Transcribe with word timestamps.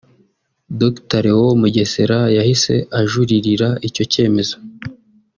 Dr 0.81 1.23
Léon 1.27 1.53
Mugesera 1.61 2.19
yahise 2.37 2.73
ajuririra 2.99 3.69
icyo 3.87 4.03
cyemezo 4.11 4.55